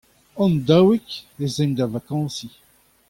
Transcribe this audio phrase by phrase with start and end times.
[0.37, 1.09] Hon-daouik
[1.43, 2.53] ez aimp da vakañsiñ.